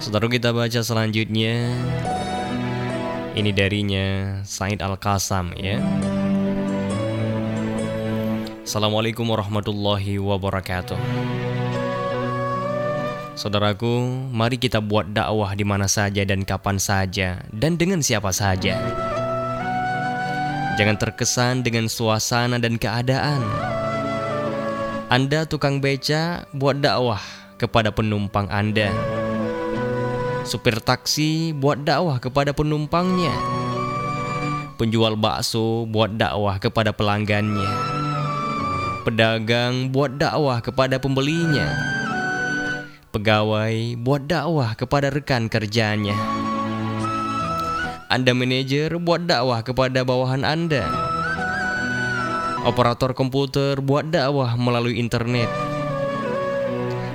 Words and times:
Saudara 0.00 0.32
kita 0.32 0.48
baca 0.56 0.80
selanjutnya 0.80 1.76
Ini 3.36 3.52
darinya 3.52 4.40
Said 4.48 4.80
Al-Qasam 4.80 5.52
ya 5.60 5.76
Assalamualaikum 8.64 9.28
warahmatullahi 9.28 10.16
wabarakatuh 10.16 10.96
Saudaraku, 13.36 14.24
mari 14.32 14.56
kita 14.56 14.80
buat 14.80 15.12
dakwah 15.12 15.52
di 15.52 15.68
mana 15.68 15.84
saja 15.84 16.24
dan 16.24 16.48
kapan 16.48 16.76
saja 16.76 17.40
dan 17.48 17.80
dengan 17.80 18.04
siapa 18.04 18.36
saja. 18.36 18.76
Jangan 20.76 21.00
terkesan 21.00 21.64
dengan 21.64 21.88
suasana 21.88 22.60
dan 22.60 22.76
keadaan. 22.76 23.40
Anda 25.08 25.48
tukang 25.48 25.80
beca 25.80 26.44
buat 26.52 26.84
dakwah 26.84 27.24
kepada 27.56 27.88
penumpang 27.96 28.44
Anda. 28.52 29.19
Supir 30.42 30.80
taksi 30.80 31.52
buat 31.52 31.84
dakwah 31.84 32.16
kepada 32.16 32.56
penumpangnya. 32.56 33.32
Penjual 34.80 35.14
bakso 35.14 35.84
buat 35.84 36.16
dakwah 36.16 36.56
kepada 36.56 36.96
pelanggannya. 36.96 37.68
Pedagang 39.04 39.92
buat 39.92 40.16
dakwah 40.20 40.60
kepada 40.60 41.00
pembelinya 41.00 41.90
Pegawai 43.10 43.98
buat 43.98 44.30
dakwah 44.30 44.78
kepada 44.78 45.10
rekan 45.10 45.50
kerjanya. 45.50 46.14
Anda 48.06 48.30
manajer 48.38 49.02
buat 49.02 49.26
dakwah 49.26 49.66
kepada 49.66 50.06
bawahan 50.06 50.46
Anda. 50.46 50.86
Operator 52.62 53.10
komputer 53.18 53.82
buat 53.82 54.14
dakwah 54.14 54.54
melalui 54.54 55.02
internet. 55.02 55.50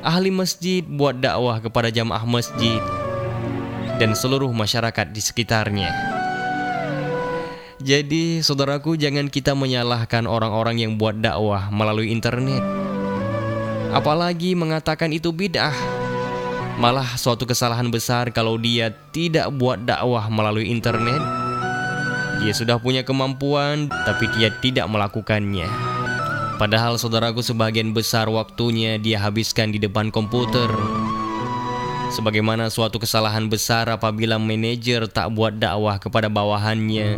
Ahli 0.00 0.32
masjid 0.32 0.80
buat 0.80 1.20
dakwah 1.20 1.60
kepada 1.60 1.92
jamaah 1.92 2.24
masjid 2.24 2.80
dan 3.96 4.16
seluruh 4.16 4.52
masyarakat 4.52 5.10
di 5.10 5.20
sekitarnya. 5.20 5.90
Jadi, 7.82 8.40
saudaraku, 8.46 8.94
jangan 8.94 9.26
kita 9.26 9.58
menyalahkan 9.58 10.24
orang-orang 10.30 10.78
yang 10.78 10.94
buat 10.96 11.18
dakwah 11.18 11.66
melalui 11.74 12.14
internet 12.14 12.62
apalagi 13.92 14.56
mengatakan 14.56 15.12
itu 15.12 15.30
bid'ah. 15.30 15.76
Malah 16.80 17.20
suatu 17.20 17.44
kesalahan 17.44 17.92
besar 17.92 18.32
kalau 18.32 18.56
dia 18.56 18.96
tidak 19.12 19.52
buat 19.52 19.84
dakwah 19.84 20.26
melalui 20.32 20.72
internet. 20.72 21.20
Dia 22.40 22.56
sudah 22.56 22.80
punya 22.80 23.06
kemampuan, 23.06 23.92
tapi 24.08 24.26
dia 24.34 24.50
tidak 24.58 24.88
melakukannya. 24.88 25.68
Padahal 26.56 26.96
saudaraku 26.96 27.44
sebagian 27.44 27.94
besar 27.94 28.26
waktunya 28.32 28.96
dia 28.98 29.20
habiskan 29.20 29.70
di 29.70 29.78
depan 29.78 30.10
komputer. 30.10 30.66
Sebagaimana 32.12 32.68
suatu 32.68 33.00
kesalahan 33.00 33.48
besar 33.48 33.88
apabila 33.88 34.36
manajer 34.36 35.08
tak 35.08 35.32
buat 35.32 35.56
dakwah 35.56 35.96
kepada 35.96 36.28
bawahannya. 36.28 37.16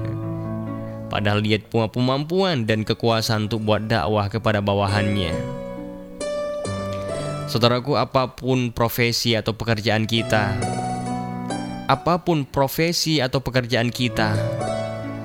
Padahal 1.10 1.42
dia 1.42 1.58
punya 1.58 1.90
kemampuan 1.90 2.62
dan 2.62 2.86
kekuasaan 2.86 3.50
untuk 3.50 3.66
buat 3.66 3.90
dakwah 3.90 4.30
kepada 4.30 4.62
bawahannya. 4.62 5.34
Saudaraku, 7.50 7.98
apa 7.98 8.38
pun 8.38 8.70
profesi 8.70 9.34
atau 9.34 9.50
pekerjaan 9.50 10.06
kita, 10.06 10.54
apa 11.90 12.22
pun 12.22 12.46
profesi 12.46 13.18
atau 13.18 13.42
pekerjaan 13.42 13.90
kita, 13.90 14.38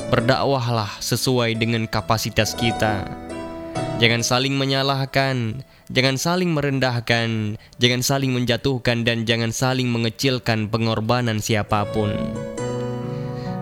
berdakwahlah 0.10 0.98
sesuai 0.98 1.56
dengan 1.56 1.86
kapasitas 1.86 2.58
kita. 2.58 3.06
Jangan 4.02 4.26
saling 4.26 4.58
menyalahkan, 4.58 5.64
jangan 5.90 6.16
saling 6.22 6.54
merendahkan, 6.54 7.58
jangan 7.82 8.02
saling 8.06 8.32
menjatuhkan, 8.32 9.02
dan 9.02 9.26
jangan 9.26 9.50
saling 9.50 9.90
mengecilkan 9.90 10.70
pengorbanan 10.70 11.42
siapa 11.42 11.90
pun. 11.90 12.14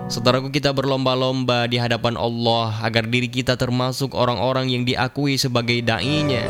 Saudaraku 0.08 0.48
kita 0.48 0.72
berlomba-lomba 0.72 1.68
di 1.68 1.76
hadapan 1.76 2.16
Allah 2.16 2.72
agar 2.80 3.04
diri 3.04 3.28
kita 3.28 3.60
termasuk 3.60 4.16
orang-orang 4.16 4.72
yang 4.72 4.88
diakui 4.88 5.36
sebagai 5.36 5.84
da'inya 5.84 6.48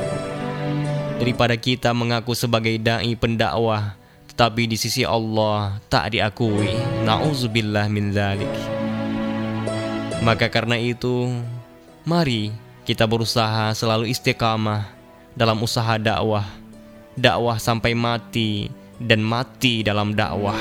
daripada 1.18 1.58
kita 1.58 1.90
mengaku 1.90 2.38
sebagai 2.38 2.78
dai 2.78 3.18
pendakwah 3.18 3.98
tetapi 4.30 4.70
di 4.70 4.78
sisi 4.78 5.02
Allah 5.02 5.82
tak 5.90 6.14
diakui. 6.14 6.70
Nauzubillah 7.02 7.90
min 7.90 8.14
dzalik. 8.14 8.54
Maka 10.22 10.46
karena 10.46 10.78
itu, 10.78 11.26
mari 12.06 12.54
kita 12.86 13.02
berusaha 13.10 13.74
selalu 13.74 14.06
istiqamah 14.14 14.97
dalam 15.38 15.62
usaha 15.62 15.94
dakwah, 16.02 16.42
dakwah 17.14 17.62
sampai 17.62 17.94
mati 17.94 18.66
dan 18.98 19.22
mati 19.22 19.86
dalam 19.86 20.10
dakwah. 20.10 20.58